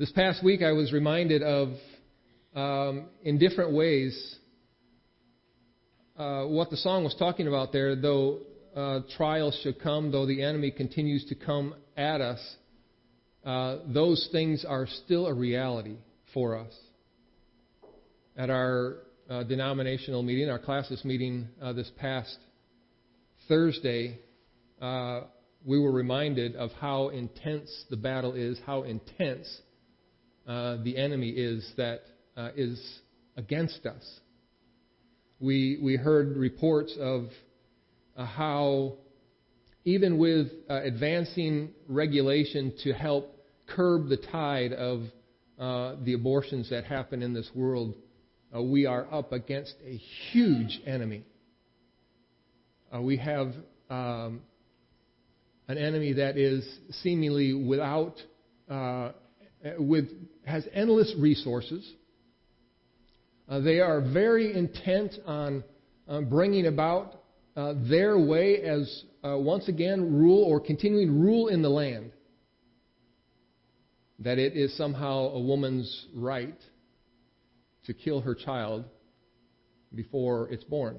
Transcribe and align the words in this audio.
This 0.00 0.10
past 0.12 0.42
week, 0.42 0.62
I 0.62 0.72
was 0.72 0.94
reminded 0.94 1.42
of, 1.42 1.74
um, 2.56 3.08
in 3.22 3.36
different 3.36 3.74
ways, 3.74 4.36
uh, 6.16 6.44
what 6.44 6.70
the 6.70 6.78
song 6.78 7.04
was 7.04 7.14
talking 7.18 7.46
about 7.46 7.70
there. 7.70 7.94
Though 7.94 8.38
uh, 8.74 9.00
trials 9.18 9.60
should 9.62 9.78
come, 9.78 10.10
though 10.10 10.24
the 10.24 10.42
enemy 10.42 10.70
continues 10.70 11.26
to 11.26 11.34
come 11.34 11.74
at 11.98 12.22
us, 12.22 12.40
uh, 13.44 13.80
those 13.88 14.26
things 14.32 14.64
are 14.66 14.86
still 15.04 15.26
a 15.26 15.34
reality 15.34 15.98
for 16.32 16.56
us. 16.56 16.72
At 18.38 18.48
our 18.48 19.00
uh, 19.28 19.42
denominational 19.42 20.22
meeting, 20.22 20.48
our 20.48 20.58
classis 20.58 21.04
meeting 21.04 21.46
uh, 21.60 21.74
this 21.74 21.90
past 21.98 22.38
Thursday, 23.48 24.18
uh, 24.80 25.24
we 25.62 25.78
were 25.78 25.92
reminded 25.92 26.56
of 26.56 26.70
how 26.80 27.10
intense 27.10 27.84
the 27.90 27.98
battle 27.98 28.32
is, 28.32 28.58
how 28.64 28.84
intense 28.84 29.46
uh, 30.50 30.78
the 30.82 30.96
enemy 30.96 31.28
is 31.28 31.64
that 31.76 32.00
uh, 32.36 32.48
is 32.56 32.98
against 33.36 33.86
us. 33.86 34.02
We, 35.38 35.78
we 35.80 35.94
heard 35.94 36.36
reports 36.36 36.96
of 36.98 37.26
uh, 38.16 38.26
how, 38.26 38.94
even 39.84 40.18
with 40.18 40.48
uh, 40.68 40.82
advancing 40.82 41.70
regulation 41.86 42.74
to 42.82 42.92
help 42.92 43.32
curb 43.68 44.08
the 44.08 44.16
tide 44.16 44.72
of 44.72 45.02
uh, 45.56 45.94
the 46.02 46.14
abortions 46.14 46.68
that 46.70 46.82
happen 46.82 47.22
in 47.22 47.32
this 47.32 47.48
world, 47.54 47.94
we 48.52 48.86
are 48.86 49.06
up 49.14 49.32
against 49.32 49.76
a 49.86 49.96
huge 50.32 50.80
enemy. 50.84 51.22
we 53.00 53.16
have 53.18 53.54
um, 53.88 54.40
an 55.68 55.78
enemy 55.78 56.14
that 56.14 56.36
is 56.36 56.68
seemingly 57.02 57.54
without, 57.54 58.16
uh, 58.68 59.12
with, 59.78 60.06
has 60.44 60.66
endless 60.72 61.14
resources. 61.18 61.90
Uh, 63.48 63.60
they 63.60 63.80
are 63.80 64.00
very 64.00 64.54
intent 64.54 65.14
on 65.26 65.64
bringing 66.28 66.66
about 66.66 67.20
uh, 67.56 67.74
their 67.88 68.18
way 68.18 68.62
as, 68.62 69.04
uh, 69.24 69.36
once 69.36 69.68
again, 69.68 70.16
rule 70.16 70.44
or 70.44 70.60
continuing 70.60 71.20
rule 71.20 71.48
in 71.48 71.62
the 71.62 71.68
land. 71.68 72.12
That 74.20 74.38
it 74.38 74.56
is 74.56 74.76
somehow 74.76 75.30
a 75.30 75.40
woman's 75.40 76.06
right 76.14 76.58
to 77.86 77.94
kill 77.94 78.20
her 78.20 78.34
child 78.34 78.84
before 79.94 80.48
it's 80.50 80.64
born. 80.64 80.98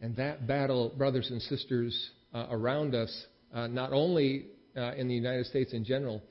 And 0.00 0.16
that 0.16 0.46
battle, 0.46 0.92
brothers 0.96 1.30
and 1.30 1.42
sisters, 1.42 2.10
uh, 2.32 2.46
around 2.50 2.94
us, 2.94 3.26
uh, 3.52 3.66
not 3.66 3.92
only 3.92 4.46
uh, 4.76 4.94
in 4.94 5.08
the 5.08 5.14
United 5.14 5.46
States 5.46 5.72
in 5.72 5.84
general, 5.84 6.22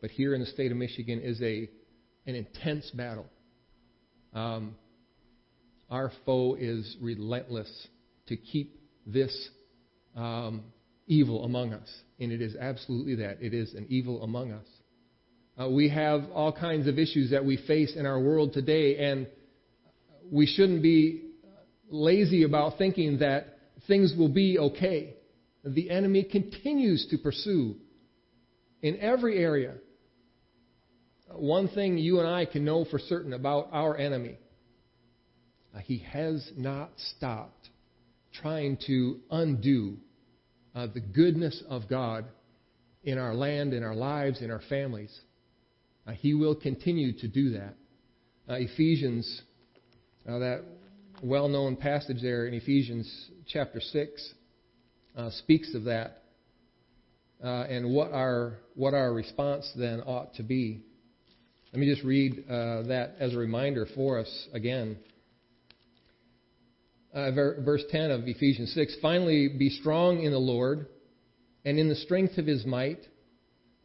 but 0.00 0.10
here 0.10 0.34
in 0.34 0.40
the 0.40 0.46
state 0.46 0.70
of 0.70 0.76
Michigan, 0.76 1.20
is 1.20 1.40
a 1.42 1.68
an 2.26 2.34
intense 2.34 2.90
battle. 2.90 3.26
Um, 4.34 4.74
our 5.88 6.10
foe 6.24 6.56
is 6.58 6.96
relentless 7.00 7.70
to 8.26 8.36
keep 8.36 8.80
this 9.06 9.48
um, 10.16 10.64
evil 11.06 11.44
among 11.44 11.72
us, 11.72 11.88
and 12.18 12.32
it 12.32 12.42
is 12.42 12.56
absolutely 12.56 13.16
that. 13.16 13.38
It 13.40 13.54
is 13.54 13.74
an 13.74 13.86
evil 13.88 14.22
among 14.22 14.52
us. 14.52 14.66
Uh, 15.58 15.70
we 15.70 15.88
have 15.88 16.22
all 16.34 16.52
kinds 16.52 16.86
of 16.86 16.98
issues 16.98 17.30
that 17.30 17.44
we 17.44 17.56
face 17.66 17.94
in 17.96 18.04
our 18.04 18.20
world 18.20 18.52
today, 18.52 18.96
and 18.98 19.26
we 20.30 20.46
shouldn't 20.46 20.82
be 20.82 21.22
lazy 21.88 22.42
about 22.42 22.76
thinking 22.76 23.20
that 23.20 23.58
things 23.86 24.12
will 24.18 24.28
be 24.28 24.58
okay 24.58 25.16
the 25.66 25.90
enemy 25.90 26.22
continues 26.22 27.06
to 27.10 27.18
pursue 27.18 27.74
in 28.82 28.98
every 29.00 29.38
area. 29.38 29.74
One 31.34 31.68
thing 31.68 31.98
you 31.98 32.20
and 32.20 32.28
I 32.28 32.44
can 32.44 32.64
know 32.64 32.84
for 32.84 32.98
certain 32.98 33.32
about 33.32 33.68
our 33.72 33.96
enemy 33.96 34.38
uh, 35.74 35.80
he 35.80 35.98
has 36.10 36.50
not 36.56 36.90
stopped 37.16 37.68
trying 38.32 38.78
to 38.86 39.18
undo 39.30 39.96
uh, 40.74 40.86
the 40.92 41.00
goodness 41.00 41.62
of 41.68 41.88
God 41.88 42.26
in 43.02 43.18
our 43.18 43.34
land, 43.34 43.72
in 43.72 43.82
our 43.82 43.94
lives, 43.94 44.42
in 44.42 44.50
our 44.50 44.60
families. 44.68 45.14
Uh, 46.06 46.12
he 46.12 46.34
will 46.34 46.54
continue 46.54 47.12
to 47.18 47.28
do 47.28 47.50
that. 47.50 47.74
Uh, 48.48 48.54
Ephesians, 48.54 49.42
uh, 50.28 50.38
that 50.38 50.62
well 51.22 51.48
known 51.48 51.76
passage 51.76 52.22
there 52.22 52.46
in 52.46 52.54
Ephesians 52.54 53.30
chapter 53.46 53.80
6, 53.80 54.34
uh, 55.16 55.30
speaks 55.30 55.74
of 55.74 55.84
that 55.84 56.22
and 57.40 57.94
what 57.94 58.12
our, 58.12 58.58
what 58.74 58.94
our 58.94 59.12
response 59.12 59.70
then 59.76 60.00
ought 60.00 60.34
to 60.34 60.42
be. 60.42 60.82
Let 61.72 61.80
me 61.80 61.92
just 61.92 62.04
read 62.04 62.44
uh, 62.48 62.82
that 62.82 63.16
as 63.18 63.34
a 63.34 63.38
reminder 63.38 63.86
for 63.94 64.18
us 64.18 64.48
again. 64.52 64.96
Uh, 67.14 67.30
verse 67.32 67.82
10 67.90 68.10
of 68.10 68.28
Ephesians 68.28 68.72
6 68.74 68.96
Finally, 69.00 69.48
be 69.58 69.70
strong 69.70 70.22
in 70.22 70.32
the 70.32 70.38
Lord 70.38 70.86
and 71.64 71.78
in 71.78 71.88
the 71.88 71.94
strength 71.94 72.38
of 72.38 72.46
his 72.46 72.64
might. 72.64 73.00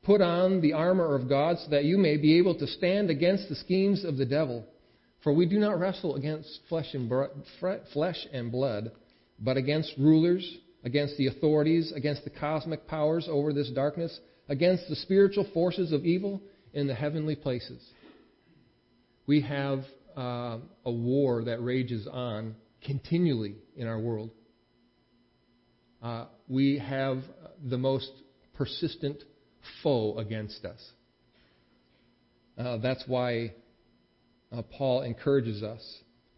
Put 0.04 0.22
on 0.22 0.62
the 0.62 0.74
armor 0.74 1.16
of 1.16 1.30
God 1.30 1.58
so 1.60 1.70
that 1.72 1.84
you 1.84 1.98
may 1.98 2.18
be 2.18 2.38
able 2.38 2.56
to 2.56 2.68
stand 2.68 3.10
against 3.10 3.50
the 3.50 3.56
schemes 3.56 4.04
of 4.04 4.18
the 4.18 4.26
devil. 4.26 4.66
For 5.24 5.32
we 5.32 5.46
do 5.46 5.60
not 5.60 5.80
wrestle 5.80 6.16
against 6.16 6.62
flesh 6.68 6.94
and, 6.94 7.12
flesh 7.94 8.28
and 8.34 8.52
blood, 8.52 8.92
but 9.40 9.58
against 9.58 9.94
rulers 9.98 10.58
against 10.84 11.18
the 11.18 11.28
authorities, 11.28 11.92
against 11.96 12.24
the 12.24 12.30
cosmic 12.30 12.88
powers 12.88 13.28
over 13.30 13.54
this 13.54 13.70
darkness, 13.70 14.20
against 14.50 14.88
the 14.90 14.96
spiritual 14.96 15.48
forces 15.54 15.92
of 15.92 16.06
evil 16.06 16.42
in 16.74 16.88
the 16.88 16.96
heavenly 16.96 17.36
places. 17.36 17.82
We 19.28 19.42
have 19.42 19.84
uh, 20.18 20.58
a 20.86 20.92
war 20.92 21.44
that 21.46 21.64
rages 21.64 22.08
on 22.12 22.56
continually 22.84 23.56
in 23.76 23.88
our 23.88 24.00
world. 24.00 24.32
Uh, 26.02 26.26
we 26.48 26.80
have 26.80 27.20
the 27.70 27.78
most 27.78 28.12
persistent 28.56 29.24
foe 29.84 30.18
against 30.18 30.66
us. 30.66 30.80
Uh, 32.58 32.78
that's 32.78 33.04
why 33.08 33.54
uh, 34.52 34.62
Paul 34.78 35.04
encourages 35.04 35.64
us 35.64 35.82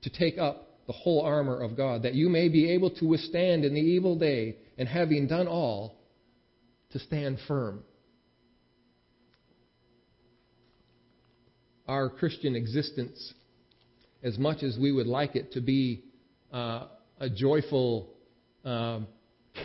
to 0.03 0.09
take 0.09 0.37
up 0.37 0.69
the 0.85 0.93
whole 0.93 1.21
armor 1.21 1.61
of 1.61 1.77
God, 1.77 2.03
that 2.03 2.13
you 2.13 2.29
may 2.29 2.49
be 2.49 2.71
able 2.71 2.89
to 2.91 3.05
withstand 3.07 3.63
in 3.63 3.73
the 3.73 3.79
evil 3.79 4.17
day, 4.17 4.57
and 4.77 4.87
having 4.87 5.27
done 5.27 5.47
all, 5.47 5.95
to 6.91 6.99
stand 6.99 7.39
firm. 7.47 7.83
Our 11.87 12.09
Christian 12.09 12.55
existence, 12.55 13.33
as 14.23 14.37
much 14.37 14.63
as 14.63 14.77
we 14.79 14.91
would 14.91 15.07
like 15.07 15.35
it 15.35 15.51
to 15.53 15.61
be 15.61 16.03
uh, 16.53 16.87
a 17.19 17.29
joyful 17.29 18.09
uh, 18.63 19.01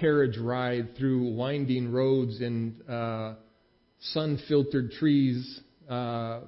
carriage 0.01 0.37
ride 0.39 0.97
through 0.97 1.33
winding 1.35 1.93
roads 1.93 2.41
and 2.41 2.89
uh, 2.89 3.35
sun 4.01 4.41
filtered 4.49 4.91
trees, 4.93 5.61
uh, 5.89 6.41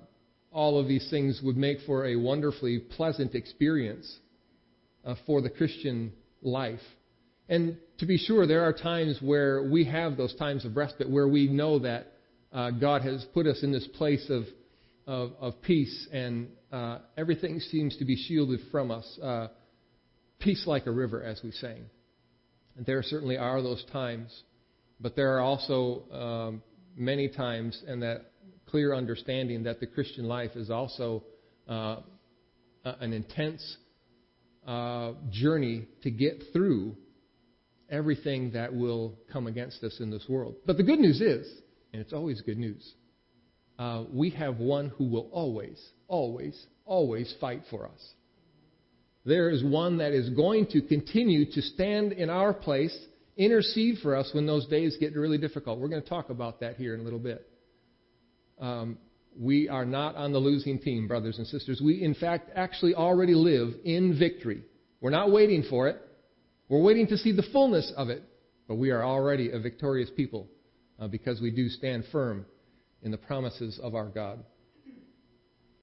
all 0.53 0.79
of 0.79 0.89
these 0.89 1.09
things 1.11 1.41
would 1.43 1.57
make 1.57 1.79
for 1.87 2.07
a 2.07 2.17
wonderfully 2.17 2.81
pleasant 2.81 3.35
experience 3.35 4.19
uh, 5.05 5.15
for 5.27 5.41
the 5.41 5.51
Christian 5.51 6.13
life. 6.43 6.81
And 7.49 7.77
to 7.99 8.07
be 8.07 8.17
sure, 8.17 8.47
there 8.47 8.63
are 8.63 8.73
times 8.73 9.19
where 9.21 9.63
we 9.63 9.85
have 9.85 10.17
those 10.17 10.35
times 10.37 10.65
of 10.65 10.77
respite 10.77 11.09
where 11.09 11.29
we 11.29 11.49
know 11.49 11.79
that 11.81 12.13
uh, 12.53 12.71
God 12.71 13.03
has 13.03 13.25
put 13.35 13.47
us 13.47 13.63
in 13.63 13.73
this 13.73 13.87
place 13.97 14.27
of, 14.31 14.45
of, 15.11 15.33
of 15.41 15.61
peace 15.63 16.09
and 16.13 16.49
uh, 16.71 16.99
everything 17.17 17.59
seems 17.59 17.97
to 17.97 18.05
be 18.05 18.15
shielded 18.15 18.61
from 18.71 18.93
us. 18.93 19.19
Uh, 19.21 19.49
peace 20.39 20.63
like 20.67 20.87
a 20.87 20.91
river, 20.91 21.21
as 21.21 21.41
we 21.43 21.51
sang. 21.51 21.85
And 22.77 22.87
there 22.87 23.03
certainly 23.03 23.37
are 23.37 23.61
those 23.61 23.85
times, 23.93 24.31
but 25.01 25.17
there 25.17 25.37
are 25.37 25.41
also 25.41 26.05
um, 26.13 26.63
many 26.97 27.29
times, 27.29 27.83
and 27.89 28.01
that 28.03 28.31
clear 28.67 28.95
understanding 28.95 29.65
that 29.65 29.81
the 29.81 29.87
Christian 29.87 30.27
life 30.27 30.53
is 30.55 30.71
also 30.71 31.25
uh, 31.69 31.97
an 32.85 33.13
intense 33.13 33.79
uh, 34.65 35.15
journey 35.33 35.89
to 36.05 36.11
get 36.13 36.41
through 36.53 36.97
everything 37.91 38.53
that 38.53 38.73
will 38.73 39.19
come 39.33 39.49
against 39.49 39.83
us 39.83 39.97
in 39.99 40.09
this 40.09 40.27
world. 40.29 40.55
But 40.65 40.77
the 40.77 40.85
good 40.85 41.01
news 41.01 41.21
is, 41.21 41.53
and 41.93 42.01
it's 42.01 42.13
always 42.13 42.41
good 42.43 42.59
news, 42.59 42.95
uh, 43.81 44.05
we 44.13 44.29
have 44.29 44.59
one 44.59 44.91
who 44.99 45.07
will 45.07 45.31
always, 45.33 45.83
always, 46.07 46.67
always 46.85 47.35
fight 47.41 47.63
for 47.71 47.87
us. 47.87 48.13
There 49.25 49.49
is 49.49 49.65
one 49.65 49.99
that 49.99 50.13
is 50.13 50.29
going 50.29 50.67
to 50.73 50.83
continue 50.83 51.51
to 51.51 51.63
stand 51.63 52.13
in 52.13 52.29
our 52.29 52.53
place, 52.53 52.95
intercede 53.39 53.97
for 54.03 54.15
us 54.15 54.29
when 54.35 54.45
those 54.47 54.67
days 54.67 54.99
get 55.01 55.17
really 55.17 55.39
difficult. 55.39 55.79
We're 55.79 55.89
going 55.89 56.03
to 56.03 56.09
talk 56.09 56.29
about 56.29 56.61
that 56.61 56.77
here 56.77 56.93
in 56.93 57.01
a 57.01 57.03
little 57.03 57.19
bit. 57.19 57.49
Um, 58.61 58.99
we 59.35 59.71
are 59.71 59.87
not 59.87 60.15
on 60.15 60.33
the 60.33 60.39
losing 60.39 60.79
team, 60.79 61.09
brothers 61.09 61.39
and 61.39 61.47
sisters. 61.47 61.81
We, 61.83 62.03
in 62.03 62.15
fact, 62.15 62.51
actually 62.55 62.95
already 62.95 63.35
live 63.35 63.73
in 63.87 64.19
victory. 64.19 64.63
We're 65.01 65.09
not 65.09 65.33
waiting 65.33 65.65
for 65.71 65.89
it. 65.89 65.97
We're 66.69 66.83
waiting 66.83 67.07
to 67.07 67.17
see 67.17 67.33
the 67.33 67.45
fullness 67.51 67.91
of 67.97 68.11
it. 68.11 68.25
But 68.69 68.75
we 68.75 68.91
are 68.91 69.03
already 69.03 69.53
a 69.53 69.59
victorious 69.59 70.11
people 70.15 70.49
uh, 70.99 71.09
because 71.09 71.41
we 71.41 71.51
do 71.51 71.71
stand 71.71 72.05
firm 72.13 72.45
in 73.03 73.11
the 73.11 73.19
promises 73.19 73.79
of 73.79 73.95
our 73.95 74.07
God. 74.07 74.45